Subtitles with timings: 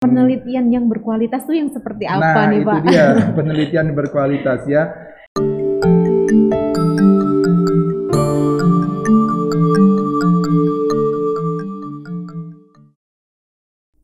[0.00, 2.80] penelitian yang berkualitas tuh yang seperti apa nah, nih itu Pak?
[2.88, 3.06] dia
[3.36, 4.88] penelitian berkualitas ya.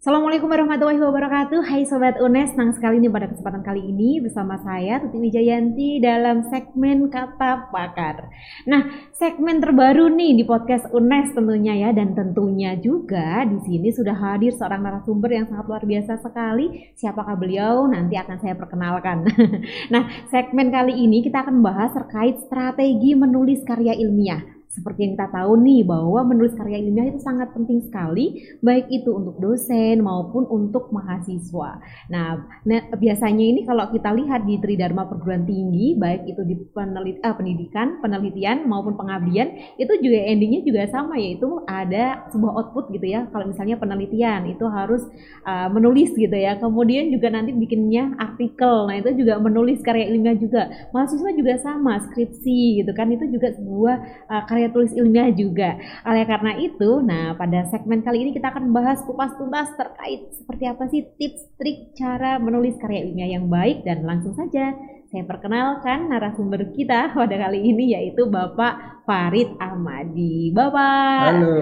[0.06, 1.66] Assalamualaikum warahmatullahi wabarakatuh.
[1.66, 6.46] Hai Sobat UNES, senang sekali nih pada kesempatan kali ini bersama saya Tuti Wijayanti dalam
[6.46, 8.30] segmen Kata Pakar.
[8.70, 14.14] Nah, segmen terbaru nih di podcast UNES tentunya ya Dan tentunya juga di sini sudah
[14.14, 16.86] hadir seorang narasumber yang sangat luar biasa sekali.
[16.94, 17.90] Siapakah beliau?
[17.90, 19.26] Nanti akan saya perkenalkan.
[19.90, 25.28] Nah, segmen kali ini kita akan membahas terkait strategi menulis karya ilmiah seperti yang kita
[25.32, 30.44] tahu nih bahwa menulis karya ilmiah itu sangat penting sekali baik itu untuk dosen maupun
[30.50, 31.80] untuk mahasiswa.
[32.12, 37.22] Nah, nah biasanya ini kalau kita lihat di Tridharma perguruan tinggi baik itu di penelit,
[37.24, 43.06] ah, pendidikan, penelitian maupun pengabdian itu juga endingnya juga sama yaitu ada sebuah output gitu
[43.08, 43.24] ya.
[43.32, 45.02] Kalau misalnya penelitian itu harus
[45.48, 46.60] uh, menulis gitu ya.
[46.60, 48.88] Kemudian juga nanti bikinnya artikel.
[48.88, 50.68] Nah, itu juga menulis karya ilmiah juga.
[50.92, 53.96] Mahasiswa juga sama, skripsi gitu kan itu juga sebuah
[54.28, 55.76] uh, karya tulis ilmiah juga.
[56.08, 60.64] Oleh karena itu, nah pada segmen kali ini kita akan membahas kupas tuntas terkait seperti
[60.64, 64.72] apa sih tips trik cara menulis karya ilmiah yang baik dan langsung saja
[65.06, 70.50] saya perkenalkan narasumber kita pada kali ini yaitu Bapak Farid Ahmadi.
[70.50, 71.30] Bapak.
[71.30, 71.56] Halo,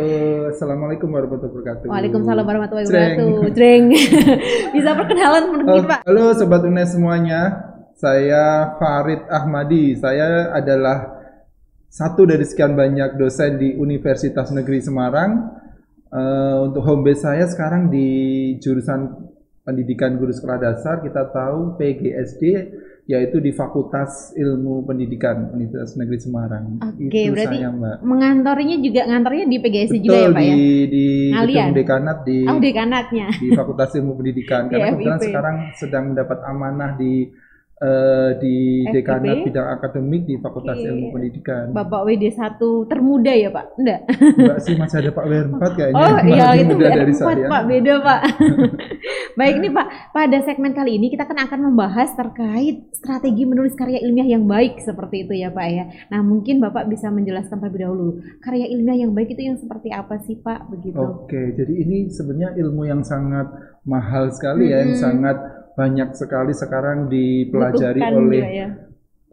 [0.49, 1.87] Assalamualaikum warahmatullahi wabarakatuh.
[1.93, 3.31] Waalaikumsalam warahmatullahi wabarakatuh.
[3.53, 3.85] Jreng.
[4.75, 6.01] Bisa perkenalan mungkin Pak.
[6.09, 7.41] Halo Sobat UNES semuanya.
[7.95, 9.93] Saya Farid Ahmadi.
[10.03, 11.14] Saya adalah
[11.95, 15.63] satu dari sekian banyak dosen di Universitas Negeri Semarang.
[16.11, 18.07] Uh, untuk home base saya sekarang di
[18.59, 19.31] jurusan
[19.67, 22.43] pendidikan guru sekolah dasar kita tahu PGSD
[23.05, 26.65] yaitu di Fakultas Ilmu Pendidikan Universitas Negeri Semarang.
[26.83, 27.97] Oke, okay, berarti saya, Mbak.
[28.03, 30.87] mengantornya juga ngantornya di PGSD Betul, juga ya, Pak di, ya?
[30.91, 31.07] di
[31.47, 33.27] gedung dekanat di Oh, dekanatnya.
[33.39, 37.29] Di Fakultas Ilmu Pendidikan karena kebetulan sekarang sedang mendapat amanah di
[37.85, 38.95] uh, di FPP?
[38.97, 40.89] dekanat bidang akademik di Fakultas Oke.
[40.89, 41.65] Ilmu Pendidikan.
[41.77, 43.67] Bapak WD 1 termuda ya Pak?
[43.77, 44.01] Enggak.
[44.09, 46.05] Enggak sih masih ada Pak WR 4 kayaknya.
[46.05, 47.47] Oh iya itu WR 4 saya.
[47.49, 48.21] Pak, beda Pak.
[49.39, 53.99] Baik nih Pak, pada segmen kali ini kita kan akan membahas terkait strategi menulis karya
[53.99, 55.85] ilmiah yang baik seperti itu ya Pak ya.
[56.15, 58.09] Nah mungkin Bapak bisa menjelaskan terlebih dahulu
[58.39, 60.97] karya ilmiah yang baik itu yang seperti apa sih Pak begitu?
[60.97, 63.51] Oke, jadi ini sebenarnya ilmu yang sangat
[63.85, 64.73] mahal sekali hmm.
[64.73, 65.37] ya, yang sangat
[65.75, 68.69] banyak sekali sekarang dipelajari oleh ya.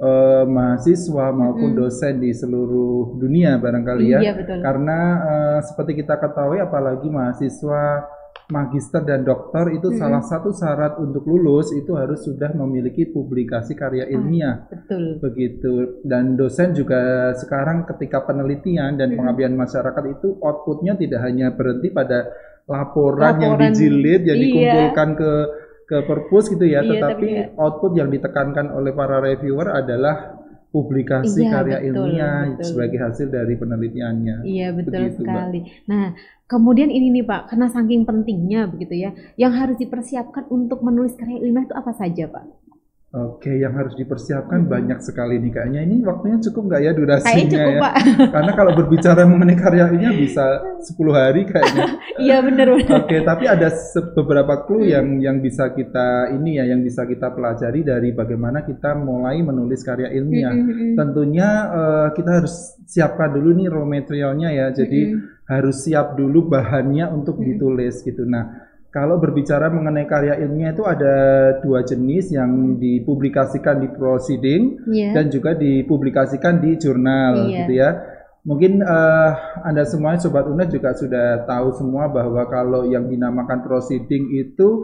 [0.02, 1.80] uh, mahasiswa maupun hmm.
[1.80, 4.20] dosen di seluruh dunia barangkali ya.
[4.20, 4.60] Iya, betul.
[4.60, 8.10] Karena uh, seperti kita ketahui apalagi mahasiswa
[8.52, 9.98] magister dan doktor itu hmm.
[9.98, 14.68] salah satu syarat untuk lulus itu harus sudah memiliki publikasi karya ah, ilmiah.
[14.68, 15.04] Ah, betul.
[15.24, 16.04] Begitu.
[16.04, 19.18] Dan dosen juga sekarang ketika penelitian dan hmm.
[19.24, 22.28] pengabdian masyarakat itu outputnya tidak hanya berhenti pada
[22.68, 24.46] laporan, laporan yang dijilid yang iya.
[24.46, 25.32] dikumpulkan ke
[25.92, 30.40] ke perpus gitu ya, iya, tetapi tapi output yang ditekankan oleh para reviewer adalah
[30.72, 32.64] publikasi iya, karya betul, ilmiah betul.
[32.64, 34.36] sebagai hasil dari penelitiannya.
[34.48, 35.60] Iya betul begitu, sekali.
[35.68, 35.92] Mbak.
[35.92, 36.06] Nah
[36.48, 41.44] kemudian ini nih Pak, karena saking pentingnya begitu ya, yang harus dipersiapkan untuk menulis karya
[41.44, 42.46] ilmiah itu apa saja Pak?
[43.12, 44.72] Oke, yang harus dipersiapkan hmm.
[44.72, 45.84] banyak sekali nih kayaknya.
[45.84, 47.82] Ini waktunya cukup nggak ya durasinya cukup, ya?
[47.84, 47.94] Pak.
[48.40, 50.46] Karena kalau berbicara mengenai karyanya bisa
[50.80, 51.86] 10 hari kayaknya.
[52.22, 53.04] Iya benar benar.
[53.04, 53.68] Oke, tapi ada
[54.16, 54.94] beberapa clue hmm.
[54.96, 59.84] yang yang bisa kita ini ya, yang bisa kita pelajari dari bagaimana kita mulai menulis
[59.84, 60.56] karya ilmiah.
[60.56, 60.64] Hmm.
[60.64, 60.96] hmm, hmm.
[60.96, 64.68] Tentunya uh, kita harus siapkan dulu nih raw materialnya ya.
[64.72, 65.52] Jadi hmm.
[65.52, 67.44] harus siap dulu bahannya untuk hmm.
[67.44, 68.24] ditulis gitu.
[68.24, 71.16] Nah, kalau berbicara mengenai karya ilmiah itu ada
[71.64, 75.16] dua jenis yang dipublikasikan di proceeding yeah.
[75.16, 77.64] dan juga dipublikasikan di jurnal yeah.
[77.64, 77.90] gitu ya.
[78.44, 79.32] Mungkin uh,
[79.64, 84.84] Anda semua sobat UNED juga sudah tahu semua bahwa kalau yang dinamakan proceeding itu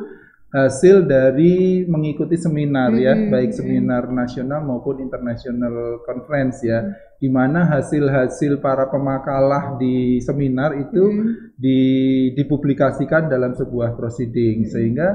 [0.58, 3.06] hasil dari mengikuti seminar mm -hmm.
[3.06, 6.82] ya, baik seminar nasional maupun international conference ya.
[6.82, 11.58] Mm -hmm di mana hasil-hasil para pemakalah di seminar itu hmm.
[11.58, 11.80] di,
[12.38, 14.70] dipublikasikan dalam sebuah proceeding hmm.
[14.70, 15.10] sehingga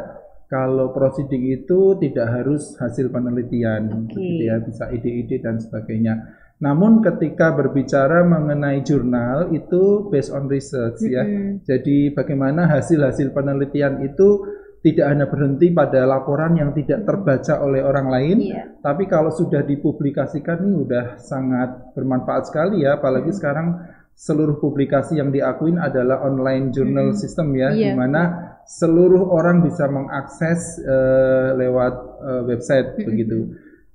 [0.50, 4.18] kalau proceeding itu tidak harus hasil penelitian okay.
[4.18, 6.36] gitu ya bisa ide-ide dan sebagainya.
[6.60, 11.14] Namun ketika berbicara mengenai jurnal itu based on research mm -hmm.
[11.16, 11.24] ya.
[11.64, 14.44] Jadi bagaimana hasil-hasil penelitian itu
[14.82, 18.66] tidak hanya berhenti pada laporan yang tidak terbaca oleh orang lain, yeah.
[18.82, 23.38] tapi kalau sudah dipublikasikan ini sudah sangat bermanfaat sekali ya, apalagi mm.
[23.38, 23.78] sekarang
[24.18, 27.18] seluruh publikasi yang diakuin adalah online journal mm.
[27.18, 27.94] system ya, yeah.
[27.94, 28.22] di mana
[28.66, 33.06] seluruh orang bisa mengakses uh, lewat uh, website mm.
[33.06, 33.38] begitu.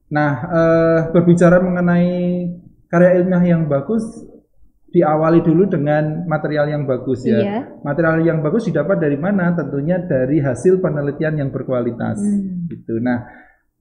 [0.07, 2.47] Nah, uh, berbicara mengenai
[2.87, 4.07] karya ilmiah yang bagus,
[4.87, 7.39] diawali dulu dengan material yang bagus ya.
[7.39, 7.59] Iya.
[7.83, 9.51] Material yang bagus didapat dari mana?
[9.51, 12.17] Tentunya dari hasil penelitian yang berkualitas.
[12.23, 12.71] Hmm.
[12.71, 12.95] Gitu.
[13.03, 13.27] Nah,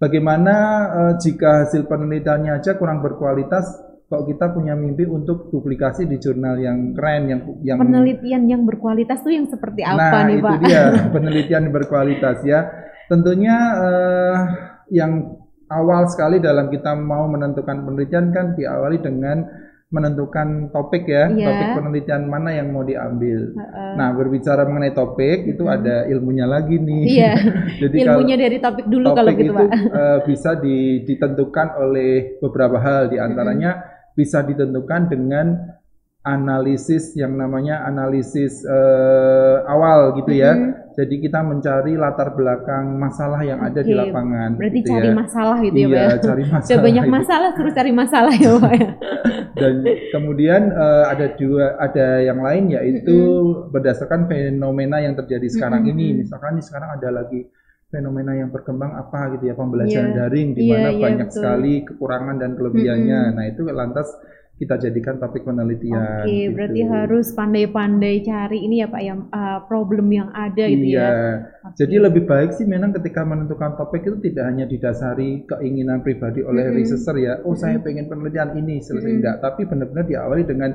[0.02, 0.54] bagaimana
[0.90, 3.86] uh, jika hasil penelitiannya aja kurang berkualitas?
[4.06, 9.18] Kok kita punya mimpi untuk publikasi di jurnal yang keren, yang yang penelitian yang berkualitas
[9.18, 10.58] tuh yang seperti apa nah, nih itu Pak?
[10.62, 10.82] dia
[11.14, 12.70] penelitian yang berkualitas ya.
[13.10, 14.36] Tentunya uh,
[14.94, 19.42] yang awal sekali dalam kita mau menentukan penelitian kan diawali dengan
[19.86, 21.46] menentukan topik ya, Iya.
[21.46, 23.54] topik penelitian mana yang mau diambil.
[23.54, 23.90] Heeh.
[23.94, 25.72] Nah, berbicara mengenai topik itu Mhm.
[25.72, 27.02] ada ilmunya lagi nih.
[27.06, 27.32] Iya.
[27.86, 29.68] Jadi kalau Ilmunya dari topik dulu kalau topik gitu itu Pak.
[29.70, 33.70] eh, bisa di- ditentukan oleh beberapa hal, di antaranya
[34.12, 35.46] bisa ditentukan dengan
[36.20, 40.52] analisis yang namanya analisis eh, awal gitu ya.
[40.96, 44.56] Jadi kita mencari latar belakang masalah yang ada di Oke, lapangan.
[44.56, 45.12] Berarti gitu cari ya.
[45.12, 46.16] masalah gitu ya Pak Iya, ya?
[46.18, 46.64] cari masalah.
[46.66, 47.12] Udah banyak itu.
[47.12, 48.90] masalah terus cari masalah ya Pak ya.
[49.60, 49.74] dan
[50.10, 53.16] kemudian eh, ada dua ada yang lain yaitu
[53.68, 55.92] berdasarkan fenomena yang terjadi sekarang Mm-mm.
[55.92, 57.48] ini misalkan nih sekarang ada lagi
[57.86, 60.16] fenomena yang berkembang apa gitu ya pembelajaran Iya.
[60.18, 61.36] daring di Iya, mana iya, banyak betul.
[61.38, 64.08] sekali kekurangan dan kelebihannya nah itu lantas
[64.56, 66.56] kita jadikan topik penelitian Oke, gitu.
[66.56, 71.08] berarti harus pandai-pandai cari ini ya Pak yang uh, problem yang ada gitu iya ya.
[71.60, 71.76] Oke.
[71.76, 76.72] jadi lebih baik sih memang ketika menentukan topik itu tidak hanya didasari keinginan pribadi oleh
[76.72, 76.76] Mm-mm.
[76.80, 77.84] researcher ya, oh saya Mm-mm.
[77.84, 79.18] pengen penelitian ini selesai Mm-mm.
[79.20, 80.70] enggak, tapi benar-benar diawali dengan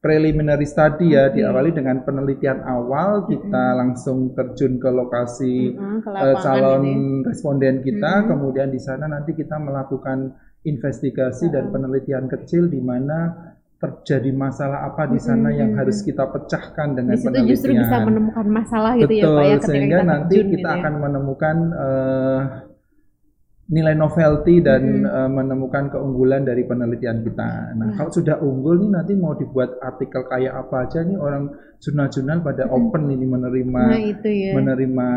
[0.00, 1.38] preliminary study ya, Oke.
[1.38, 7.26] diawali dengan penelitian awal kita langsung terjun ke lokasi Mm-mm, ke lapangan calon gitu ya.
[7.30, 8.28] responden kita, Mm-mm.
[8.32, 13.48] kemudian di sana nanti kita melakukan investigasi dan penelitian kecil di mana
[13.80, 15.56] terjadi masalah apa di sana Mm-mm.
[15.56, 17.48] yang harus kita pecahkan dengan Di situ penelitian.
[17.48, 20.66] justru bisa menemukan masalah gitu ya Betul, Pak ya ketika sehingga kita nanti kita gitu
[20.68, 20.76] ya.
[20.76, 22.40] akan menemukan eh,
[23.70, 25.06] nilai novelty dan Mm-mm.
[25.06, 27.70] eh, menemukan keunggulan dari penelitian kita.
[27.72, 27.94] Nah, Nah.
[27.94, 32.66] kalau sudah unggul nih nanti mau dibuat artikel kayak apa aja nih orang jurnal-jurnal pada
[32.66, 32.76] Mm-mm.
[32.90, 34.52] open ini menerima Nah itu ya.
[34.52, 35.08] menerima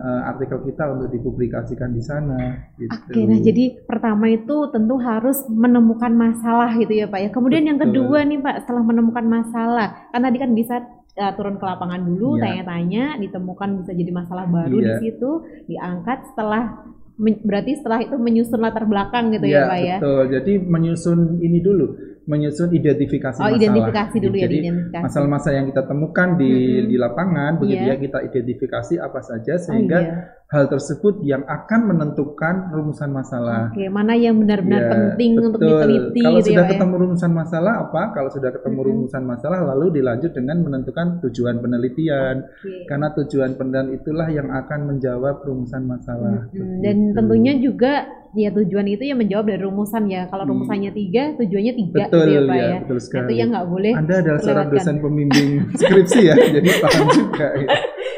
[0.00, 2.38] eh, artikel kita untuk dipublikasikan di sana.
[2.78, 2.94] Gitu.
[2.94, 7.28] Oke, nah jadi pertama itu tentu harus menemukan masalah gitu ya Pak ya.
[7.34, 8.06] Kemudian yang Betul.
[8.06, 10.78] kedua nih Pak, setelah menemukan masalah, kan tadi kan bisa
[11.18, 12.62] uh, turun ke lapangan dulu, Iya.
[12.62, 14.98] tanya-tanya, ditemukan bisa jadi masalah baru di Iya.
[15.02, 15.30] situ,
[15.66, 16.86] diangkat setelah
[17.18, 19.96] berarti setelah itu menyusun latar belakang gitu ya Iya, Pak ya.
[19.98, 20.22] betul.
[20.36, 21.86] Jadi menyusun ini dulu,
[22.26, 23.56] menyusun identifikasi Oh, masalah.
[23.56, 25.04] identifikasi dulu ya, Jadi identifikasi.
[25.06, 26.86] masalah-masalah yang kita temukan di Mm-mm.
[26.86, 27.92] di lapangan begitu Iya.
[27.92, 30.14] ya kita identifikasi apa saja Oh, sehingga iya.
[30.46, 33.70] hal tersebut yang akan menentukan rumusan masalah.
[33.70, 35.70] Oke, mana yang benar-benar Ya, penting untuk betul.
[35.72, 36.70] diteliti Kalau gitu sudah ya Pak ya.
[36.74, 38.02] ketemu rumusan masalah apa?
[38.10, 38.88] Kalau sudah ketemu Mm-mm.
[38.92, 42.36] rumusan masalah lalu dilanjut dengan menentukan tujuan penelitian.
[42.42, 42.86] Oke.
[42.86, 46.46] Karena tujuan penelitian itulah yang akan menjawab rumusan masalah.
[46.50, 46.82] Mm-mm.
[46.82, 48.06] Dan tentunya juga
[48.36, 50.28] ya tujuan itu ya menjawab dari rumusan ya.
[50.28, 50.50] Kalau Iya.
[50.52, 52.78] rumusannya tiga, tujuannya tiga betul gitu ya Pak ya, ya.
[52.84, 53.24] betul sekali.
[53.24, 53.92] Itu yang nggak boleh.
[53.96, 57.46] Anda adalah seorang dosen pembimbing skripsi ya, jadi paham juga.
[57.56, 57.68] ya.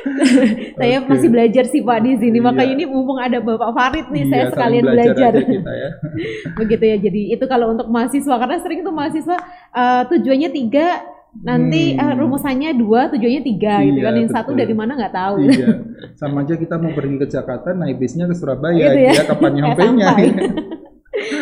[0.79, 1.09] Saya Oke.
[1.11, 2.39] masih belajar sih Pak di sini.
[2.39, 2.47] Iya.
[2.47, 5.33] Makanya ini mumpung ada Bapak Farid nih, Iya, saya sekalian belajar.
[5.35, 5.89] aja kita ya.
[6.59, 6.97] Begitu ya.
[6.99, 9.37] Jadi itu kalau untuk mahasiswa karena sering tuh mahasiswa
[9.71, 10.87] eh, tujuannya tiga,
[11.41, 12.01] nanti Hmm.
[12.01, 14.15] eh, rumusannya dua, tujuannya tiga gitu Iya, kan.
[14.17, 15.35] Yang satu dari mana nggak tahu.
[15.43, 15.61] gitu.
[15.61, 15.69] Iya,
[16.15, 19.13] sama aja kita mau pergi ke Jakarta, naik bisnya ke Surabaya, Gitu ya.
[19.13, 20.09] dia kapan nyampainya?
[20.09, 20.27] sampai.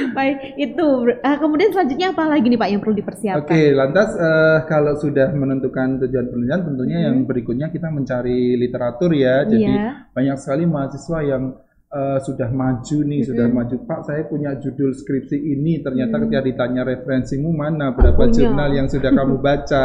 [0.09, 0.89] Baik, itu.
[1.15, 3.45] Eh, kemudian selanjutnya apa lagi nih Pak yang perlu dipersiapkan?
[3.45, 7.05] Oke, lantas eh, kalau sudah menentukan tujuan penelitian, tentunya Mhm.
[7.05, 9.45] yang berikutnya kita mencari literatur ya.
[9.45, 10.09] Jadi Iya.
[10.11, 11.43] banyak sekali mahasiswa yang
[11.87, 13.29] eh, sudah maju nih, Mhm.
[13.31, 13.77] sudah maju.
[13.87, 15.81] Pak, saya punya judul skripsi ini.
[15.81, 16.23] Ternyata Mhm.
[16.27, 18.35] ketika ditanya referensimu mana, berapa punya.
[18.35, 19.85] jurnal yang sudah kamu baca,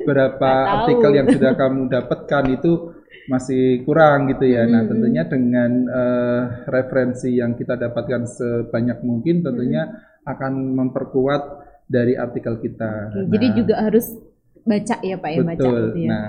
[0.00, 2.72] berapa artikel yang sudah kamu dapatkan itu
[3.22, 4.66] masih kurang gitu ya.
[4.66, 4.88] Nah, Mhm.
[4.90, 9.86] tentunya dengan eh, referensi yang kita dapatkan sebanyak mungkin, tentunya
[10.24, 11.42] akan memperkuat
[11.84, 13.12] dari artikel kita.
[13.28, 14.06] Jadi Nah, juga harus
[14.62, 15.82] baca ya Pak ya, baca betul.
[15.92, 16.08] gitu ya.
[16.08, 16.26] Nah,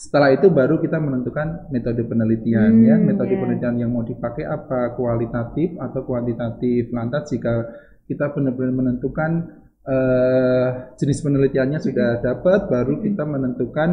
[0.00, 3.40] setelah itu baru kita menentukan metode penelitian Hmm, ya, metode ya.
[3.44, 6.88] penelitian yang mau dipakai apa, kualitatif atau kuantitatif.
[6.88, 7.68] Lantas jika
[8.08, 13.04] kita benar-benar menentukan eh, jenis penelitiannya sudah dapat, baru Hmm.
[13.12, 13.90] kita menentukan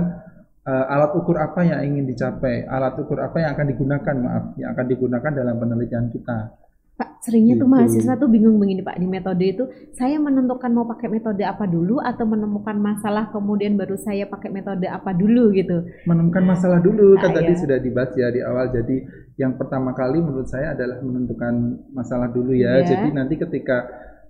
[0.63, 4.71] eh, alat ukur apa yang ingin dicapai, alat ukur apa yang akan digunakan, maaf, yang
[4.75, 6.55] akan digunakan dalam penelitian kita.
[6.97, 7.73] Pak, seringnya tuh Gitu.
[7.77, 9.63] mahasiswa tuh bingung begini Pak di metode itu
[9.93, 14.89] saya menentukan mau pakai metode apa dulu atau menemukan masalah kemudian baru saya pakai metode
[14.89, 15.85] apa dulu gitu.
[16.09, 17.61] menemukan masalah dulu Ah, kan tadi iya.
[17.61, 18.97] sudah dibahas ya di awal jadi
[19.37, 21.53] yang pertama kali menurut saya adalah menentukan
[21.93, 22.89] masalah dulu ya Iya.
[22.89, 23.85] jadi nanti ketika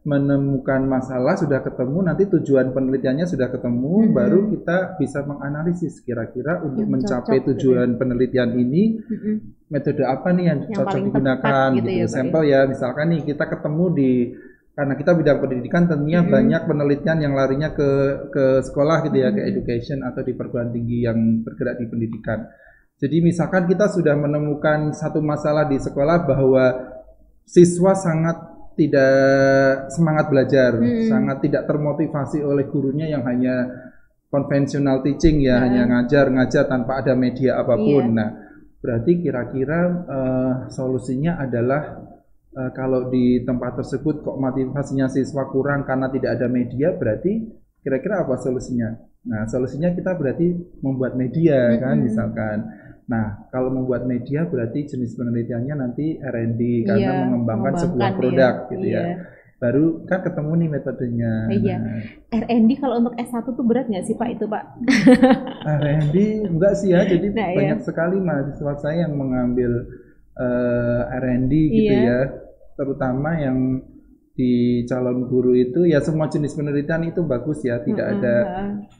[0.07, 4.13] menemukan masalah sudah ketemu nanti tujuan penelitiannya sudah ketemu Mhm.
[4.15, 9.35] baru kita bisa menganalisis kira-kira untuk Yang mencapai cocok gitu tujuan penelitian ini Mm-mm.
[9.67, 12.15] metode apa nih yang, Yang cocok digunakan gitu gitu, ya, Pak, ya.
[12.15, 14.11] sampel ya misalkan nih kita ketemu di
[14.77, 16.29] karena kita bidang pendidikan tentunya hmm.
[16.29, 17.89] banyak penelitian yang larinya ke
[18.29, 19.35] ke sekolah gitu ya, hmm.
[19.35, 22.45] ke education atau di perguruan tinggi yang bergerak di pendidikan.
[23.01, 26.93] Jadi misalkan kita sudah menemukan satu masalah di sekolah bahwa
[27.41, 31.09] siswa sangat tidak semangat belajar, hmm.
[31.09, 33.65] sangat tidak termotivasi oleh gurunya yang hanya
[34.29, 35.57] konvensional teaching ya, yeah.
[35.65, 38.13] hanya ngajar-ngajar tanpa ada media apa pun.
[38.13, 38.15] Yeah.
[38.15, 38.29] Nah,
[38.77, 42.05] berarti kira-kira uh, solusinya adalah
[42.53, 47.49] uh, kalau di tempat tersebut kok motivasinya siswa kurang karena tidak ada media, berarti
[47.81, 48.93] kira-kira apa solusinya?
[49.27, 50.53] Nah, solusinya kita berarti
[50.85, 51.81] membuat media mm -hmm.
[51.81, 52.59] kan, misalkan.
[53.07, 58.69] Nah, kalau membuat media berarti jenis penelitiannya nanti R&D karena iya, mengembangkan sebuah produk ya.
[58.75, 58.91] gitu ya.
[58.91, 59.03] iya.
[59.07, 59.17] ya.
[59.57, 61.33] Baru kan ketemu nih metodenya.
[61.49, 61.77] Iya.
[61.79, 62.01] Nah.
[62.43, 64.63] R&D kalau untuk S1 tuh berat nggak sih Pak itu Pak?
[65.81, 66.15] R&D
[66.51, 67.07] enggak sih ya.
[67.07, 67.57] Jadi nah, iya.
[67.57, 67.85] banyak iya.
[67.87, 69.71] sekali mahasiswa saya yang mengambil
[70.35, 72.03] uh, R&D gitu iya.
[72.11, 72.19] ya.
[72.75, 73.81] Terutama yang
[74.37, 78.21] di calon guru itu ya semua jenis penelitian itu bagus ya tidak mm -hmm.
[78.21, 78.35] ada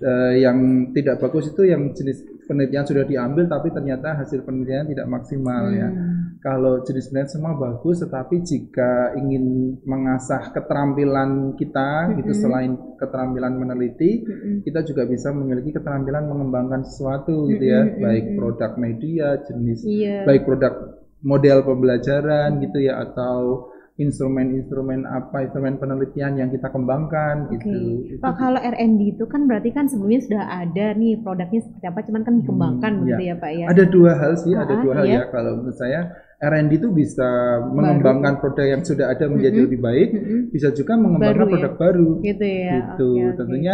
[0.01, 0.57] uh, yang
[0.97, 5.91] tidak bagus itu yang jenis penelitian sudah diambil tapi ternyata hasil penelitian tidak maksimal ya.
[5.91, 5.99] mm.
[5.99, 6.07] ya
[6.39, 12.17] kalau jenis penelitian semua bagus tetapi jika ingin mengasah keterampilan kita mm -hmm.
[12.23, 14.55] gitu selain keterampilan meneliti mm -hmm.
[14.63, 18.01] kita juga bisa memiliki keterampilan mengembangkan sesuatu gitu ya mm -hmm.
[18.01, 20.23] baik produk media jenis yeah.
[20.23, 27.57] baik produk model pembelajaran gitu ya atau instrumen-instrumen apa instrumen penelitian yang kita kembangkan okay.
[27.57, 28.21] gitu.
[28.21, 32.21] Pak kalau R&D itu kan berarti kan sebelumnya sudah ada nih produknya seperti apa cuman
[32.21, 33.33] kan dikembangkan hmm, begitu ya.
[33.33, 33.65] ya Pak ya.
[33.73, 35.17] Ada dua hal sih, ada dua hal iya.
[35.17, 37.29] ya kalau menurut saya R&D itu bisa
[37.73, 39.65] mengembangkan produk yang sudah ada menjadi mm -hmm.
[39.65, 40.41] lebih baik, mm -hmm.
[40.53, 41.49] bisa juga mengembangkan baru, ya?
[41.49, 41.79] produk ya?
[41.81, 42.09] baru.
[42.21, 42.73] Gitu ya.
[42.77, 43.09] Gitu.
[43.09, 43.73] Okay, Tentunya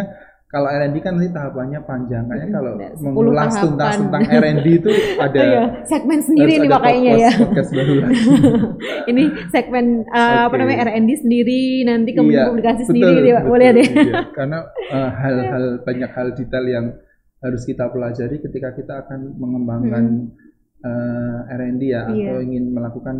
[0.54, 5.64] kalau R&D kan nanti tahapannya panjang kayaknya kalau mengulas tuntas tentang R&D itu ada iya,
[5.90, 7.32] segmen sendiri nih makanya ya.
[7.42, 7.94] podcast baru
[9.12, 10.46] ini segmen uh, okay.
[10.46, 13.88] apa namanya R&D sendiri nanti kemudian iya, publikasi betul, sendiri betul, boleh deh.
[13.98, 14.22] iya.
[14.30, 14.60] karena
[14.94, 16.86] uh, hal-hal uh, banyak hal detail yang
[17.42, 20.43] harus kita pelajari ketika kita akan mengembangkan hmm
[20.84, 22.36] uh, eh, R&D ya iya.
[22.36, 23.16] atau ingin melakukan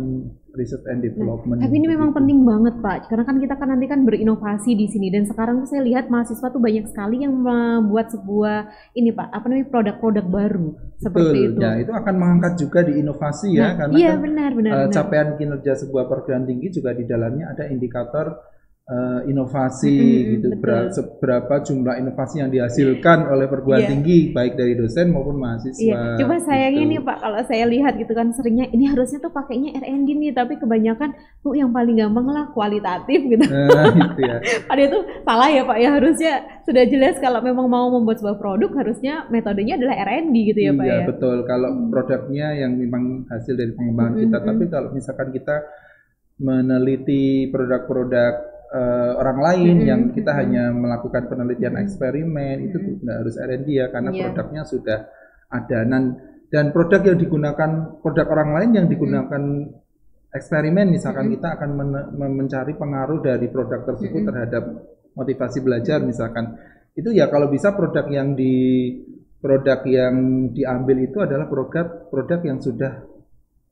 [0.54, 1.58] research and development.
[1.58, 2.18] Nah, tapi ini memang gitu.
[2.22, 5.68] penting banget Pak, karena kan kita kan nanti kan berinovasi di sini dan sekarang tuh
[5.74, 10.68] saya lihat mahasiswa tuh banyak sekali yang membuat sebuah ini Pak, apa namanya produk-produk baru
[11.02, 11.60] seperti Betul, itu.
[11.60, 14.78] Ya, itu akan mengangkat juga di inovasi ya, nah, karena iya, kan, benar, benar, uh,
[14.86, 14.94] benar.
[14.94, 18.53] capaian kinerja sebuah perguruan tinggi juga di dalamnya ada indikator
[18.84, 20.84] uh, inovasi mm-hmm, gitu betul.
[20.92, 23.90] seberapa jumlah inovasi yang dihasilkan oleh perguruan yeah.
[23.90, 25.80] tinggi baik dari dosen maupun mahasiswa.
[25.80, 26.20] Iya.
[26.20, 26.92] Coba sayangnya gitu.
[26.92, 30.60] nih Pak kalau saya lihat gitu kan seringnya ini harusnya tuh pakainya R&D nih tapi
[30.60, 33.44] kebanyakan tuh yang paling gampang lah kualitatif gitu.
[33.44, 34.36] Nah, gitu ya.
[34.68, 36.32] Padahal itu salah ya Pak ya harusnya
[36.64, 40.84] sudah jelas kalau memang mau membuat sebuah produk harusnya metodenya adalah R&D gitu ya Pak
[40.84, 41.06] iya, ya.
[41.08, 41.36] betul.
[41.48, 41.88] Kalau hmm.
[41.88, 44.46] produknya yang memang hasil dari pengembangan hmm, kita hmm.
[44.52, 45.56] tapi kalau misalkan kita
[46.34, 49.90] meneliti produk-produk uh, orang lain mm-hmm.
[49.90, 50.40] yang kita mm-hmm.
[50.40, 51.84] hanya melakukan penelitian mm-hmm.
[51.84, 54.22] eksperimen itu nggak harus R&D ya karena yeah.
[54.30, 54.98] produknya sudah
[55.52, 56.04] ada dan
[56.48, 60.34] dan produk yang digunakan produk orang lain yang digunakan mm-hmm.
[60.34, 61.42] eksperimen misalkan mm-hmm.
[61.42, 64.28] kita akan men- mencari pengaruh dari produk tersebut mm-hmm.
[64.30, 64.64] terhadap
[65.14, 66.58] motivasi belajar misalkan
[66.94, 68.54] itu ya kalau bisa produk yang di
[69.42, 73.02] produk yang diambil itu adalah produk produk yang sudah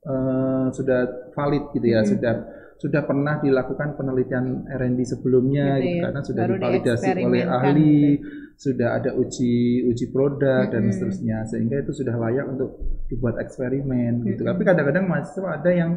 [0.05, 2.13] uh, sudah valid gitu ya mm-hmm.
[2.15, 6.01] sudah sudah pernah dilakukan penelitian R&D sebelumnya gitu, gitu ya.
[6.03, 8.27] karena sudah Baru divalidasi oleh ahli, gitu.
[8.59, 10.73] sudah ada uji uji produk -hmm.
[10.75, 12.75] dan seterusnya sehingga itu sudah layak untuk
[13.07, 14.27] dibuat eksperimen -hmm.
[14.35, 14.43] gitu.
[14.43, 15.91] Tapi kadang-kadang mahasiswa ada yang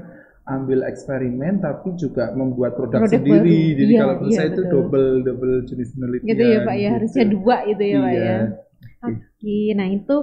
[0.47, 3.75] ambil eksperimen tapi juga membuat produk, produk sendiri.
[3.75, 3.79] Baru.
[3.83, 4.63] Jadi iya, kalau menurut iya, saya betul.
[4.63, 6.29] itu double double jenis penelitian.
[6.31, 6.95] Gitu ya Pak ya, gitu.
[6.95, 8.15] harusnya dua itu ya Pak ya.
[8.15, 8.31] iya.
[8.31, 8.39] ya.
[9.37, 10.17] Oke, nah itu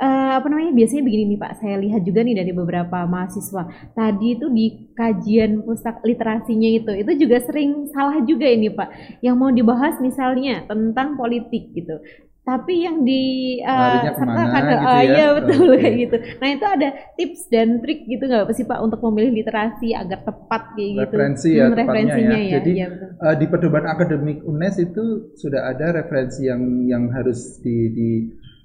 [0.00, 3.92] uh, apa namanya biasanya begini nih Pak, saya lihat juga nih dari beberapa mahasiswa.
[3.92, 9.20] Tadi itu di kajian pusat literasinya itu, itu juga sering salah juga ini Pak.
[9.20, 12.00] Yang mau dibahas misalnya tentang politik gitu
[12.44, 15.00] tapi yang di uh, sertakan gitu uh, ya?
[15.00, 15.80] iya betul okay.
[15.80, 16.16] kayak gitu.
[16.44, 20.76] Nah itu ada tips dan trik gitu nggak sih Pak untuk memilih literasi agar tepat
[20.76, 21.00] kayak gitu.
[21.08, 22.44] Referensi ya, hmm, referensinya ya.
[22.44, 22.52] ya.
[22.60, 25.04] Jadi ya, uh, di pedoman akademik UNES itu
[25.40, 28.10] sudah ada referensi yang yang harus di, di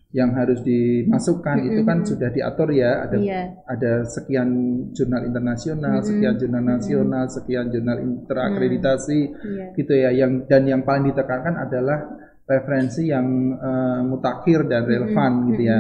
[0.10, 1.70] yang harus dimasukkan mm -hmm.
[1.70, 3.46] itu kan sudah diatur ya ada yeah.
[3.70, 4.50] ada sekian
[4.90, 6.10] jurnal internasional, mm -hmm.
[6.10, 7.38] sekian jurnal nasional, mm -hmm.
[7.38, 9.54] sekian jurnal interakreditasi mm -hmm.
[9.54, 9.70] yeah.
[9.78, 12.10] gitu ya yang dan yang paling ditekankan adalah
[12.50, 15.50] referensi yang uh, mutakhir dan relevan mm -hmm.
[15.54, 15.80] gitu ya.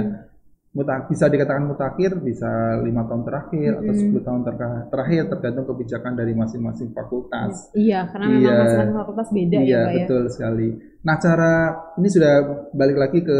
[0.69, 3.89] Mutak, bisa dikatakan mutakhir bisa lima tahun terakhir mm -hmm.
[3.89, 4.55] atau 10 tahun ter
[4.93, 7.73] terakhir tergantung kebijakan dari masing-masing fakultas.
[7.73, 9.97] Iya, karena memang iya, masing-masing fakultas beda iya, ya, Pak ya.
[10.05, 10.69] betul sekali.
[10.99, 11.53] Nah, cara
[11.97, 12.33] ini sudah
[12.69, 13.39] balik lagi ke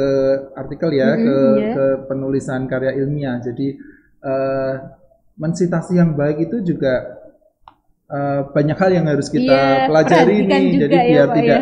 [0.57, 1.74] artikel ya, mm -hmm, ke yeah.
[1.77, 3.38] ke penulisan karya ilmiah.
[3.45, 3.67] Jadi
[4.25, 4.74] uh,
[5.39, 7.19] mensitasi yang baik itu juga
[8.12, 11.62] uh, banyak hal yang harus kita yeah, pelajari nih jadi ya, biar Pak, tidak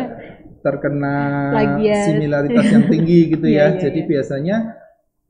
[0.58, 1.16] terkena
[1.54, 2.04] Lagian.
[2.10, 3.54] similaritas yang tinggi gitu ya.
[3.54, 4.08] yeah, yeah, jadi yeah.
[4.10, 4.56] biasanya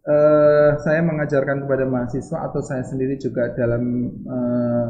[0.06, 3.82] uh, saya mengajarkan kepada mahasiswa atau saya sendiri juga dalam
[4.28, 4.86] uh,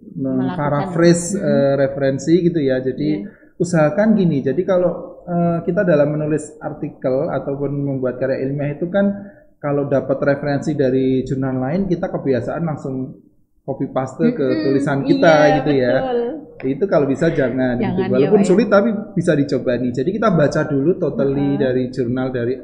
[0.00, 2.80] memparaphrase uh, referensi gitu ya.
[2.80, 3.56] Jadi yeah.
[3.60, 4.40] usahakan gini.
[4.40, 10.16] Jadi kalau uh, kita dalam menulis artikel ataupun membuat karya ilmiah itu kan kalau dapat
[10.24, 13.12] referensi dari jurnal lain kita kebiasaan langsung
[13.60, 15.94] copy paste ke tulisan kita iya, gitu ya.
[16.60, 18.12] Itu kalau bisa jangan, jangan gitu.
[18.12, 18.80] Walaupun ya, sulit ya.
[18.80, 19.92] tapi bisa dicoba nih.
[19.92, 22.54] Jadi kita baca dulu totally uh dari jurnal dari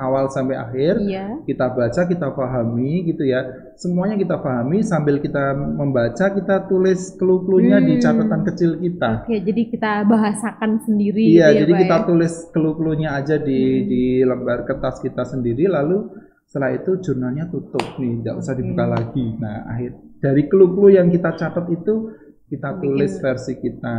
[0.00, 0.96] awal sampai akhir.
[1.04, 1.44] Iya.
[1.44, 3.44] Kita baca, kita pahami gitu ya.
[3.76, 7.86] Semuanya kita pahami sambil kita membaca, kita tulis clue-cluenya hmm.
[7.86, 9.28] di catatan kecil kita.
[9.28, 12.04] Oke, jadi kita bahasakan sendiri Iya, gitu ya, jadi kita ya?
[12.08, 13.84] tulis clue-cluenya aja di hmm.
[13.86, 16.08] di lembar kertas kita sendiri lalu
[16.50, 18.94] setelah itu jurnalnya tutup nih, tidak usah dibuka hmm.
[18.96, 19.26] lagi.
[19.38, 22.16] Nah, akhir dari clue-clue yang kita catat itu
[22.50, 23.96] kita tulis Bikin, versi kita.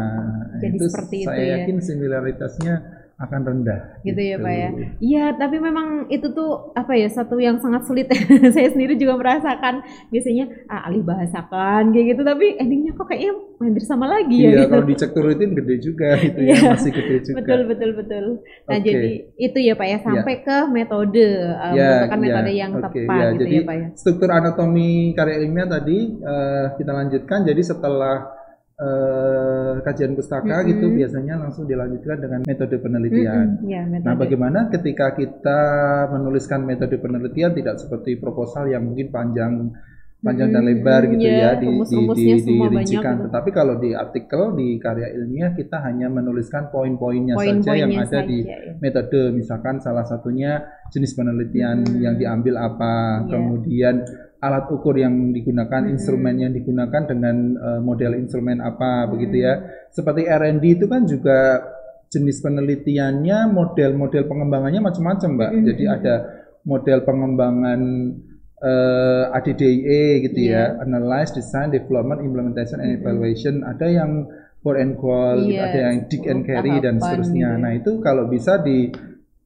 [0.60, 1.52] Jadi itu seperti saya itu ya.
[1.64, 2.74] yakin similaritasnya
[3.22, 3.80] akan rendah.
[4.02, 4.70] Gitu, gitu ya Pak ya.
[4.98, 8.10] Iya, tapi memang itu tuh apa ya satu yang sangat sulit.
[8.56, 13.84] saya sendiri juga merasakan biasanya ah, alih bahasakan kayak gitu, tapi endingnya kok kayaknya hampir
[13.86, 14.50] sama lagi ya.
[14.50, 14.72] Iya, gitu.
[14.74, 16.70] kalau dicek turutin gede juga gitu ya, iya.
[16.74, 17.38] masih gede juga.
[17.42, 18.26] Betul betul betul.
[18.66, 18.86] Nah okay.
[18.86, 20.44] jadi itu ya Pak ya sampai ya.
[20.44, 22.84] ke metode, uh, ya, ya, metode yang okay.
[23.06, 23.88] tepat ya, gitu jadi, ya Pak ya.
[23.94, 27.40] Struktur anatomi karya ilmiah tadi uh, kita lanjutkan.
[27.46, 28.41] Jadi setelah
[28.82, 30.70] uh, kajian pustaka mm -hmm.
[30.74, 33.46] gitu biasanya langsung dilanjutkan dengan metode penelitian.
[33.46, 33.70] Mm -hmm.
[33.70, 34.08] yeah, metode.
[34.10, 35.60] Nah, bagaimana ketika kita
[36.10, 39.70] menuliskan metode penelitian tidak seperti proposal yang mungkin panjang
[40.22, 41.98] panjang hmm, dan lebar gitu yeah, ya di, di,
[42.46, 43.14] di, dirincikan.
[43.18, 43.26] Gitu.
[43.26, 48.22] Tetapi kalau di artikel di karya ilmiah kita hanya menuliskan poin-poinnya Poin saja yang ada
[48.22, 48.78] saja, di ya.
[48.78, 49.34] metode.
[49.34, 50.62] Misalkan salah satunya
[50.94, 52.06] jenis penelitian hmm.
[52.06, 52.94] yang diambil apa,
[53.26, 53.30] yeah.
[53.34, 53.96] kemudian
[54.42, 55.94] alat ukur yang digunakan, hmm.
[55.94, 59.10] instrumen yang digunakan dengan uh, model instrumen apa hmm.
[59.14, 59.54] begitu ya.
[59.94, 61.62] Seperti R&D itu kan juga
[62.12, 65.52] jenis penelitiannya, model-model pengembangannya macam-macam, Mbak.
[65.54, 65.64] Hmm.
[65.70, 66.16] Jadi ada
[66.66, 67.82] model pengembangan
[68.62, 70.78] uh, eh, ADDIE gitu yeah.
[70.78, 73.62] ya, analyze, design, development, implementation and evaluation.
[73.62, 74.26] Ada yang
[74.62, 75.50] pour and call, yes.
[75.50, 75.62] gitu.
[75.62, 77.50] ada yang dig and carry dan seterusnya.
[77.58, 77.62] Gitu.
[77.62, 78.90] Nah, itu kalau bisa di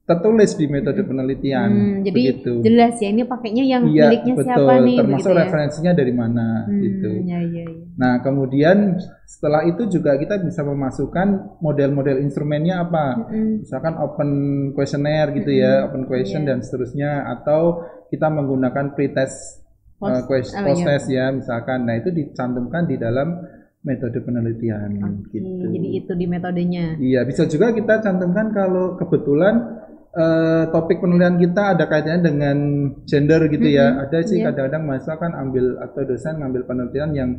[0.06, 1.70] tertulis di metode penelitian.
[1.74, 2.62] Hmm, jadi begitu.
[2.62, 5.38] jelas ya ini pakainya yang ya, miliknya betul, siapa nih termasuk ya?
[5.42, 7.10] referensinya dari mana hmm, gitu.
[7.26, 7.66] Ya, ya, ya.
[7.98, 13.26] Nah, kemudian setelah itu juga kita bisa memasukkan model-model instrumennya apa.
[13.34, 13.66] Hmm.
[13.66, 14.30] Misalkan open
[14.78, 16.48] questionnaire gitu ya, hmm, ya, open question yeah.
[16.54, 19.66] dan seterusnya atau kita menggunakan pretest
[19.98, 21.34] uh, post, uh, post test ya.
[21.34, 21.82] ya misalkan.
[21.82, 23.42] Nah, itu dicantumkan di dalam
[23.86, 25.66] metode penelitian okay, gitu.
[25.70, 26.98] Jadi itu di metodenya.
[26.98, 29.85] Iya, bisa juga kita cantumkan kalau kebetulan
[30.16, 32.56] uh, topik penelitian kita ada kaitannya dengan
[33.04, 33.92] gender gitu ya.
[33.92, 34.02] Mm-hmm.
[34.08, 34.50] Ada sih yeah.
[34.50, 37.30] kadang-kadang mahasiswa kan ambil atau dosen ngambil penelitian yang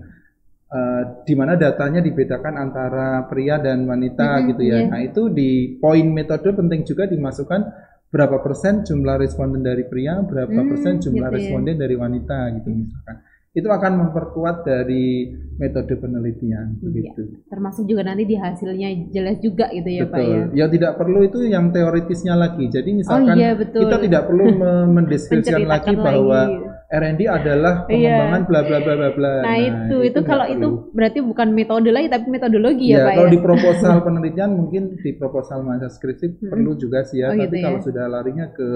[0.70, 4.48] uh, di mana datanya dibedakan antara pria dan wanita mm-hmm.
[4.54, 4.78] gitu ya.
[4.78, 4.90] Yeah.
[4.94, 7.62] Nah, itu di poin metode penting juga dimasukkan
[8.08, 11.38] berapa persen jumlah responden dari pria, berapa mm, persen jumlah gitu ya.
[11.44, 13.18] responden dari wanita gitu misalkan
[13.58, 16.82] itu akan memperkuat dari metode penelitian iya.
[16.86, 17.42] begitu.
[17.50, 20.14] Termasuk juga nanti di hasilnya jelas juga gitu ya betul.
[20.14, 20.42] Pak ya.
[20.54, 22.70] Ya tidak perlu itu yang teoritisnya lagi.
[22.70, 23.82] Jadi misalkan oh, iya, betul.
[23.82, 24.46] kita tidak perlu
[25.02, 28.22] mendeskripsikan lagi bahwa R&D adalah iya.
[28.22, 29.34] pengembangan bla bla bla bla bla.
[29.42, 30.56] Nah, nah itu itu, itu kalau perlu.
[30.56, 33.34] itu berarti bukan metode lagi tapi metodologi ya, ya Pak kalau ya.
[33.34, 36.48] di proposal penelitian mungkin di proposal masa skripsi hmm.
[36.54, 37.34] perlu juga sih ya.
[37.34, 37.86] Oh, tapi gitu kalau ya?
[37.90, 38.68] sudah larinya ke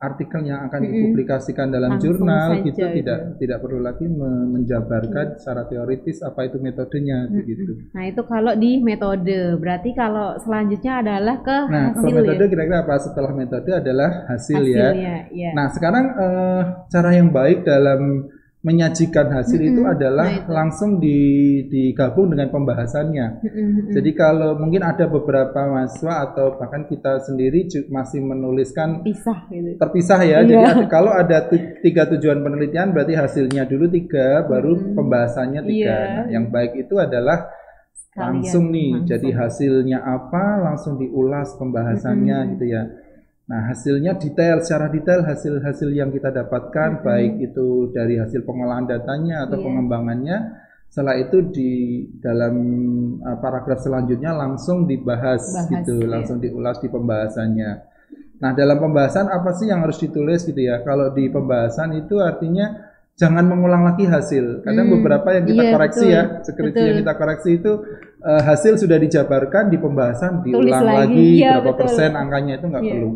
[0.00, 6.24] artikel yang akan dipublikasikan dalam Langsung jurnal itu tidak tidak perlu lagi menjabarkan secara teoritis
[6.24, 7.36] apa itu metodenya hmm.
[7.36, 7.72] begitu.
[7.92, 12.00] Nah itu kalau di metode berarti kalau selanjutnya adalah ke nah, hasil.
[12.00, 12.48] Nah kalau metode ya?
[12.48, 14.88] kira-kira apa setelah metode adalah hasil, ya.
[14.88, 15.16] hasil ya.
[15.36, 15.50] ya.
[15.52, 18.00] Nah sekarang uh, cara yang baik dalam
[18.60, 19.72] menyajikan hasil mm -hmm.
[19.72, 20.52] itu adalah nah, itu.
[20.52, 21.18] langsung di,
[21.72, 23.26] digabung dengan pembahasannya.
[23.40, 23.92] Mm -hmm.
[23.96, 29.80] Jadi kalau mungkin ada beberapa mahasiswa atau bahkan kita sendiri masih menuliskan Pisah, gitu.
[29.80, 30.28] terpisah ya.
[30.28, 30.40] Yeah.
[30.44, 31.48] Jadi ada, kalau ada
[31.80, 34.96] tiga tujuan penelitian berarti hasilnya dulu tiga, baru mm -hmm.
[34.96, 35.88] pembahasannya tiga.
[35.88, 36.04] Yeah.
[36.04, 37.48] Nah, yang baik itu adalah
[38.12, 38.92] langsung nih.
[38.92, 39.08] Langsung.
[39.08, 42.52] Jadi hasilnya apa langsung diulas pembahasannya mm -hmm.
[42.60, 42.82] gitu ya.
[43.50, 47.02] Nah, hasilnya detail, secara detail hasil-hasil yang kita dapatkan, -hmm.
[47.02, 49.66] baik itu dari hasil pengolahan datanya atau yeah.
[49.66, 50.38] pengembangannya,
[50.86, 51.70] setelah itu di
[52.22, 52.54] dalam
[53.18, 56.10] uh, paragraf selanjutnya langsung dibahas Bahas, gitu, yeah.
[56.14, 57.70] langsung diulas di pembahasannya.
[58.38, 60.86] Nah, dalam pembahasan apa sih yang harus ditulis gitu ya?
[60.86, 62.86] Kalau di pembahasan itu artinya
[63.18, 64.64] jangan mengulang lagi hasil.
[64.64, 67.72] Kadang hmm, beberapa yang kita iya, koreksi betul, ya, skripsi yang kita koreksi itu
[68.22, 71.80] uh, hasil sudah dijabarkan di pembahasan diulang lagi, lagi ya, berapa betul.
[71.84, 72.94] persen angkanya itu nggak yeah.
[72.96, 73.10] perlu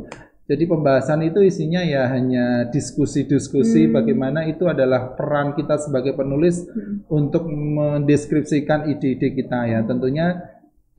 [0.44, 3.96] Jadi pembahasan itu isinya ya hanya diskusi-diskusi hmm.
[3.96, 7.08] bagaimana itu adalah peran kita sebagai penulis hmm.
[7.08, 9.80] untuk mendeskripsikan ide-ide kita ya.
[9.88, 10.36] Tentunya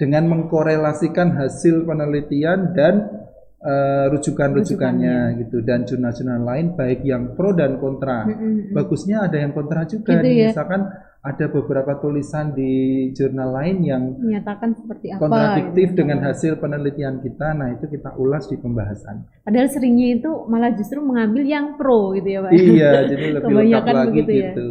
[0.02, 3.06] dengan mengkorelasikan hasil penelitian dan
[3.62, 8.26] uh, rujukan-rujukannya gitu dan jurnal-jurnal lain baik yang pro dan kontra.
[8.26, 8.74] Hmm.
[8.74, 10.26] Bagusnya ada yang kontra juga.
[10.26, 10.50] Gitu ya?
[10.58, 10.90] Misalkan
[11.26, 15.98] ada beberapa tulisan di jurnal lain yang menyatakan seperti apa kontradiktif gitu.
[16.06, 17.58] dengan hasil penelitian kita.
[17.58, 19.26] Nah, itu kita ulas di pembahasan.
[19.42, 22.52] Padahal seringnya itu malah justru mengambil yang pro gitu ya, Pak.
[22.54, 24.38] Iya, jadi lebih lengkap lagi begitu ya.
[24.54, 24.70] gitu.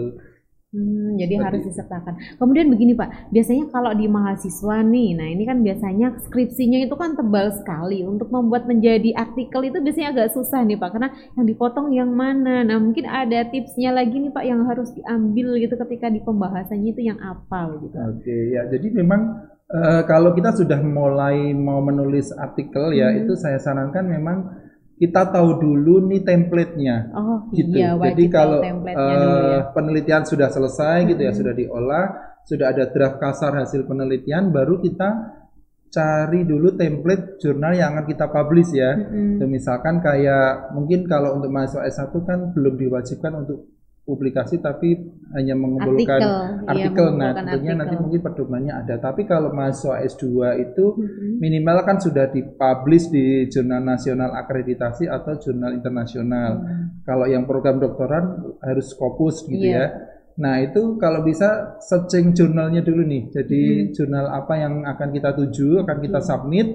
[0.74, 2.14] Hmm, jadi Seperti harus disertakan.
[2.34, 7.14] Kemudian begini Pak, biasanya kalau di mahasiswa nih, nah ini kan biasanya skripsinya itu kan
[7.14, 8.02] tebal sekali.
[8.02, 12.66] Untuk membuat menjadi artikel itu biasanya agak susah nih Pak, karena yang dipotong yang mana.
[12.66, 17.06] Nah mungkin ada tipsnya lagi nih Pak yang harus diambil gitu ketika di pembahasannya itu
[17.06, 17.94] yang apa gitu.
[17.94, 23.22] Oke, ya jadi memang uh, kalau kita sudah mulai mau menulis artikel ya, hmm.
[23.22, 24.63] itu saya sarankan memang
[24.94, 27.10] kita tahu dulu nih template-nya.
[27.14, 27.74] Oh, gitu.
[27.74, 29.74] Iya, Jadi kalau uh, ya.
[29.74, 31.08] penelitian sudah selesai hmm.
[31.14, 32.06] gitu ya, sudah diolah,
[32.46, 35.42] sudah ada draft kasar hasil penelitian, baru kita
[35.90, 38.98] cari dulu template jurnal yang akan kita publish ya.
[38.98, 39.42] Hmm.
[39.46, 43.73] misalkan kayak mungkin kalau untuk mahasiswa S1 kan belum diwajibkan untuk
[44.04, 45.00] publikasi tapi
[45.32, 47.08] hanya mengumpulkan artikel, artikel.
[47.08, 47.80] Iya, nah tentunya artikel.
[47.80, 50.24] nanti mungkin pedomannya ada tapi kalau mahasiswa S2
[50.60, 51.32] itu mm-hmm.
[51.40, 57.08] minimal kan sudah dipublish di jurnal nasional akreditasi atau jurnal internasional mm-hmm.
[57.08, 59.88] kalau yang program doktoran harus Scopus gitu yeah.
[59.88, 63.92] ya nah itu kalau bisa searching jurnalnya dulu nih jadi mm-hmm.
[63.96, 66.68] jurnal apa yang akan kita tuju akan kita submit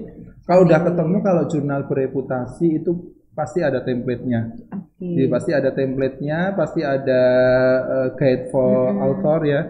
[0.50, 4.40] kalau udah ketemu kalau jurnal bereputasi itu pasti ada template-nya.
[5.00, 5.16] Okay.
[5.16, 7.22] Jadi pasti ada template-nya, pasti ada
[7.88, 9.04] uh, guide for -hmm.
[9.08, 9.60] author ya.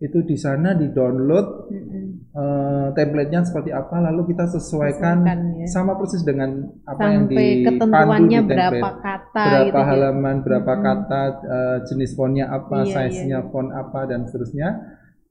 [0.00, 2.04] Itu di sana di-download -hmm.
[2.32, 5.68] uh, template-nya seperti apa lalu kita sesuaikan, sesuaikan ya.
[5.68, 8.48] sama persis dengan apa Sampai yang dipandu di template.
[8.48, 9.84] berapa kata berapa gitu, ya.
[9.84, 10.84] halaman, berapa -hmm.
[10.88, 13.50] kata, uh, jenis fontnya apa, iya, size-nya iya.
[13.52, 14.68] font apa dan seterusnya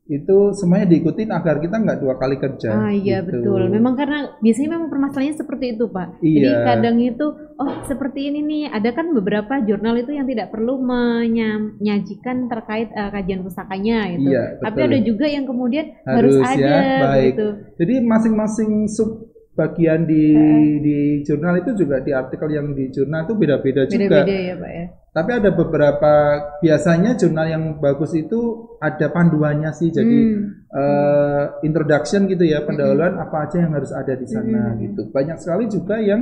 [0.08, 2.72] itu semuanya diikutin agar kita nggak dua kali kerja.
[2.72, 3.44] Ah iya gitu.
[3.44, 3.68] betul.
[3.68, 6.24] Memang karena biasanya memang permasalahannya seperti itu pak.
[6.24, 6.40] Iya.
[6.40, 7.26] Jadi kadang itu
[7.60, 8.64] oh seperti ini nih.
[8.72, 14.32] Ada kan beberapa jurnal itu yang tidak perlu menyajikan terkait uh, kajian pusakanya gitu.
[14.32, 14.64] Iya, betul.
[14.64, 17.26] Tapi ada juga yang kemudian harus, harus ada ya, baik.
[17.36, 17.48] gitu.
[17.84, 20.78] Jadi masing-masing sub bagian di uh.
[20.86, 23.98] di jurnal itu juga di artikel yang di jurnal itu beda-beda juga.
[23.98, 24.86] Beda-beda ya pak ya.
[25.18, 26.14] Tapi ada beberapa
[26.62, 29.90] biasanya jurnal yang bagus itu ada panduannya sih.
[29.90, 30.70] Jadi hmm.
[30.70, 33.26] uh, introduction gitu ya, pendahuluan hmm.
[33.26, 34.80] apa aja yang harus ada di sana hmm.
[34.86, 35.02] gitu.
[35.10, 36.22] Banyak sekali juga yang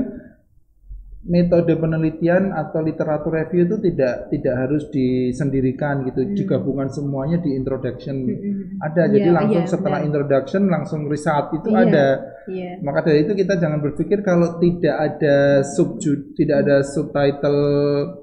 [1.26, 6.38] metode penelitian atau literatur review itu tidak tidak harus disendirikan gitu hmm.
[6.38, 8.78] digabungan semuanya di introduction hmm.
[8.78, 10.08] ada jadi yeah, langsung yeah, setelah yeah.
[10.08, 11.82] introduction langsung riset itu yeah.
[11.82, 12.06] ada
[12.46, 12.78] yeah.
[12.86, 15.98] maka dari itu kita jangan berpikir kalau tidak ada sub
[16.38, 17.62] tidak ada subtitle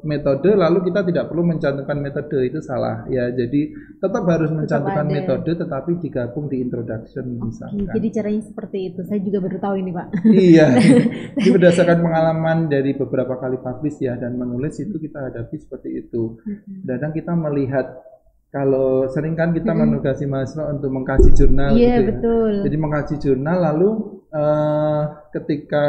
[0.06, 5.16] metode lalu kita tidak perlu mencantumkan metode itu salah ya jadi tetap harus mencantumkan tetap
[5.18, 9.74] metode tetapi digabung di introduction okay, misalkan jadi caranya seperti itu saya juga baru tahu
[9.82, 10.66] ini pak iya
[11.42, 16.40] ini berdasarkan pengalaman dari beberapa kali publish ya dan menulis itu kita hadapi seperti itu.
[16.84, 17.86] Kadang kita melihat
[18.52, 22.08] kalau sering kan kita menugasi mahasiswa untuk mengkaji jurnal yeah, gitu ya.
[22.12, 22.52] betul.
[22.68, 23.90] Jadi mengkaji jurnal lalu
[24.28, 25.02] uh,
[25.32, 25.86] ketika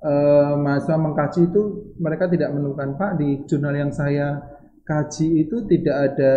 [0.00, 1.62] uh, mahasiswa mengkaji itu
[2.00, 4.40] mereka tidak menemukan Pak di jurnal yang saya
[4.88, 6.34] kaji itu tidak ada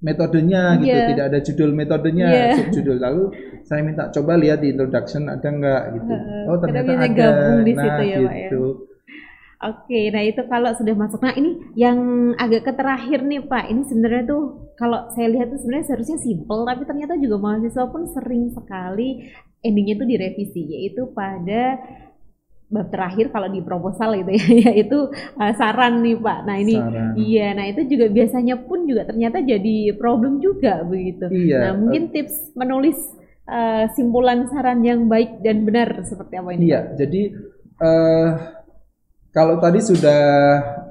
[0.00, 1.08] metodenya gitu, yeah.
[1.12, 2.56] tidak ada judul metodenya, yeah.
[2.56, 2.96] subjudul.
[2.96, 3.24] Lalu
[3.68, 6.14] saya minta coba lihat di introduction ada nggak gitu.
[6.48, 7.08] Oh ternyata ada.
[7.12, 8.24] Gabung di nah, situ ya, gitu.
[8.24, 8.40] Pak, ya.
[8.48, 8.64] Gitu.
[9.60, 11.20] Oke, nah itu kalau sudah masuk.
[11.20, 12.00] Nah ini yang
[12.40, 13.68] agak ke terakhir nih Pak.
[13.68, 18.08] Ini sebenarnya tuh kalau saya lihat tuh sebenarnya seharusnya simple, tapi ternyata juga mahasiswa pun
[18.08, 19.28] sering sekali
[19.60, 21.76] endingnya tuh direvisi, yaitu pada
[22.70, 26.38] bab terakhir kalau di proposal gitu ya yaitu uh, saran nih Pak.
[26.46, 27.12] Nah ini saran.
[27.18, 31.26] iya, nah itu juga biasanya pun juga ternyata jadi problem juga begitu.
[31.26, 31.58] Iya.
[31.66, 32.96] Nah mungkin tips menulis
[33.50, 36.70] uh, simpulan saran yang baik dan benar seperti apa ini?
[36.70, 36.94] Iya, Pak?
[36.94, 37.22] jadi
[37.82, 38.28] uh,
[39.30, 40.22] kalau tadi sudah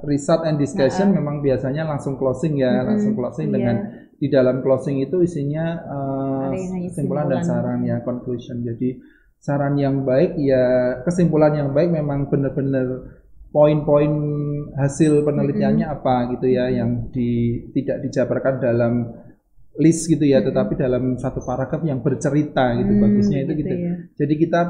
[0.04, 3.56] riset and discussion nah, memang biasanya langsung closing ya, hmm, langsung closing iya.
[3.56, 3.76] dengan
[4.20, 6.52] di dalam closing itu isinya uh,
[6.92, 8.64] simpulan dan saran ya conclusion.
[8.68, 9.00] Jadi
[9.40, 14.14] saran yang baik ya kesimpulan yang baik memang benar-benar poin-poin
[14.78, 16.04] hasil penelitiannya mm -hmm.
[16.06, 18.94] apa gitu ya yang di tidak dijabarkan dalam
[19.80, 20.48] list gitu ya mm -hmm.
[20.54, 23.74] tetapi dalam satu paragraf yang bercerita gitu mm, bagusnya itu gitu, gitu.
[23.74, 23.94] Ya.
[24.22, 24.62] jadi kita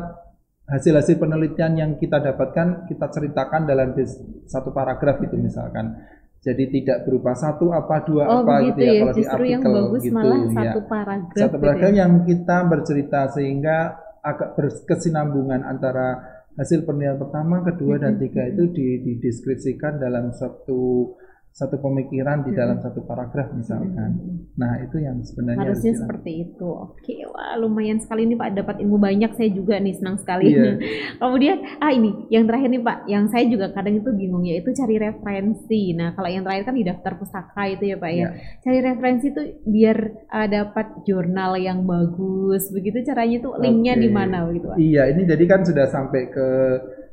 [0.70, 3.98] hasil-hasil penelitian yang kita dapatkan kita ceritakan dalam
[4.46, 5.98] satu paragraf gitu misalkan
[6.40, 9.64] jadi tidak berupa satu apa dua oh, apa gitu ya, ya kalau di artikel yang
[9.76, 12.00] bagus gitu malah ya satu paragraf satu gitu paragraf gitu ya.
[12.00, 13.78] yang kita bercerita sehingga
[14.22, 21.14] agak berkesinambungan antara hasil penelitian pertama, kedua dan tiga itu dideskripsikan dalam satu
[21.50, 24.16] satu pemikiran di dalam satu paragraf misalkan.
[24.56, 26.68] Nah itu yang sebenarnya harusnya harus seperti itu.
[26.70, 29.36] Oke, wah lumayan sekali nih Pak dapat ilmu banyak.
[29.36, 30.56] Saya juga nih senang sekali.
[30.56, 30.80] Iya.
[31.20, 34.70] Kemudian ah ini yang terakhir nih Pak, yang saya juga kadang itu bingung ya itu
[34.72, 35.82] cari referensi.
[35.98, 38.18] Nah kalau yang terakhir kan di daftar pustaka itu ya Pak ya.
[38.20, 38.30] Iya.
[38.64, 39.98] Cari referensi itu biar
[40.32, 42.72] ah, dapat jurnal yang bagus.
[42.72, 44.04] Begitu caranya tuh linknya Oke.
[44.06, 44.78] di mana begitu Pak?
[44.80, 46.48] Iya, ini jadi kan sudah sampai ke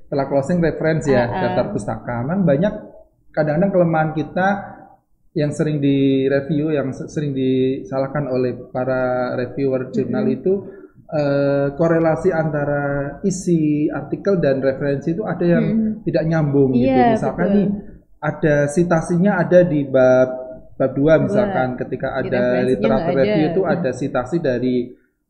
[0.06, 1.42] setelah closing reference ya, Ah, ah.
[1.50, 2.22] daftar pustaka.
[2.22, 2.74] Memang banyak
[3.36, 4.48] kadang-kadang kelemahan kita
[5.32, 9.02] yang sering direview, yang se- sering disalahkan oleh para
[9.36, 10.54] reviewer jurnal itu
[11.06, 12.82] eh, korelasi antara
[13.22, 15.92] isi artikel dan referensi itu ada yang Mm.
[16.02, 16.90] tidak nyambung gitu.
[16.90, 17.54] Iya, Misalkan betul.
[17.54, 17.68] nih
[18.18, 20.28] ada citasinya ada di bab
[20.74, 23.52] bab 2 misalkan ketika Di ada literatur review ada.
[23.54, 24.76] itu ada citasi dari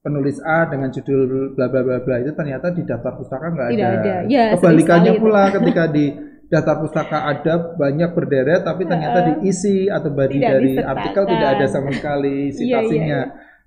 [0.01, 3.87] penulis A dengan judul bla bla bla bla itu ternyata di daftar pustaka nggak ada.
[4.01, 4.15] ada.
[4.27, 6.05] Ya, Kebalikannya pula ketika di
[6.47, 10.93] daftar pustaka ada banyak berderet tapi ternyata diisi atau body Tidak dari disertakan.
[10.95, 13.21] artikel tidak ada sama sekali Iya, iya, citasinya.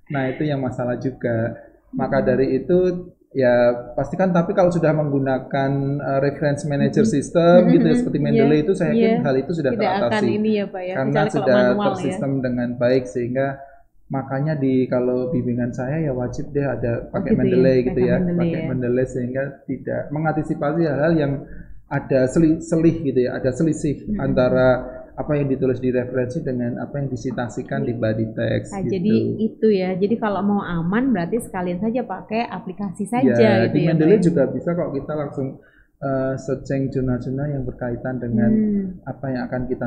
[0.09, 1.37] Nah, itu yang masalah juga.
[1.93, 2.77] Maka dari itu
[3.29, 3.53] ya
[3.93, 8.73] pastikan tapi kalau sudah menggunakan uh, reference manager system gitu ya, seperti Mendeley Iya, itu
[8.73, 9.05] saya iya.
[9.13, 10.93] yakin hal itu sudah Tidak akan teratasi ini ya Pak ya.
[10.97, 11.85] karena Kecuali sudah manual ya.
[11.93, 13.47] tersistem dengan baik sehingga
[14.09, 18.09] makanya di kalau bimbingan saya ya wajib deh ada pakai gitu ya, Mendeley gitu pakai
[18.09, 18.65] ya, Mendeley pakai ya.
[18.65, 21.33] Mendeley sehingga tidak mengantisipasi hal-hal yang
[21.89, 24.21] ada seli- selih gitu ya, ada selisih Hmm.
[24.21, 24.67] antara
[25.13, 28.93] apa yang ditulis di referensi dengan apa yang disitasikan di body text Nah, gitu.
[28.93, 29.89] jadi itu ya.
[29.93, 33.88] Jadi kalau mau aman berarti sekalian saja pakai aplikasi saja ya, gitu di ya.
[33.91, 34.23] Mendeley Pak.
[34.23, 35.60] juga bisa kok kita langsung
[35.99, 39.86] uh, searching jurnal-jurnal yang berkaitan dengan Hmm, apa yang akan kita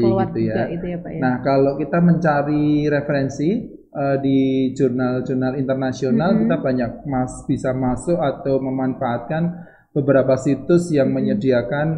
[0.00, 0.64] keluar gitu ya.
[0.70, 1.20] itu ya Pak ya.
[1.20, 3.50] Nah, kalau kita mencari referensi
[3.94, 4.38] eh, di
[4.74, 6.38] jurnal-jurnal internasional, Mhm.
[6.40, 9.54] kita banyak mas bisa masuk atau memanfaatkan
[9.94, 11.16] beberapa situs yang Mhm.
[11.16, 11.88] menyediakan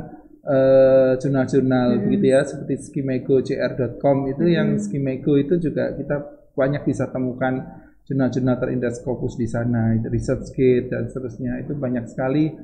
[0.46, 2.00] eh, jurnal-jurnal Mhm.
[2.06, 4.82] begitu ya, seperti skimego.cr.com itu yang Mhm.
[4.84, 6.22] Skimego itu juga kita
[6.54, 11.66] banyak bisa temukan jurnal-jurnal terindeks Scopus di sana, itu ResearchGate dan seterusnya.
[11.66, 12.54] Itu banyak sekali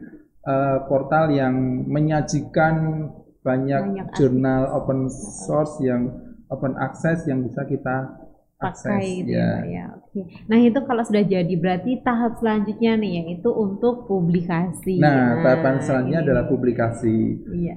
[0.42, 1.55] eh, portal yang
[1.87, 3.07] menyajikan
[3.42, 6.07] banyak, Banyak jurnal open source yang
[6.51, 8.14] open access yang bisa kita
[8.62, 9.85] pakai itu ya, ya.
[9.98, 10.20] Oke.
[10.46, 15.03] Nah, itu kalau sudah jadi berarti tahap selanjutnya nih yaitu untuk publikasi.
[15.03, 16.51] Nah, tahapan selanjutnya ini adalah nih.
[16.55, 17.16] publikasi.
[17.51, 17.75] Iya.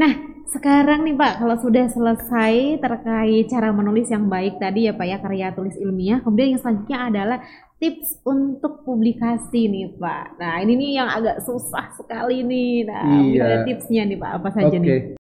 [0.00, 0.12] Nah,
[0.48, 5.18] sekarang nih Pak, kalau sudah selesai terkait cara menulis yang baik tadi ya Pak ya,
[5.20, 7.38] karya tulis ilmiah, kemudian yang selanjutnya adalah
[7.80, 10.36] tips untuk publikasi nih Pak.
[10.36, 12.84] Nah, ini nih yang agak susah sekali nih.
[12.88, 13.64] Nah, Iya.
[13.68, 14.80] tipsnya nih Pak, apa saja Oke.
[14.80, 15.19] nih?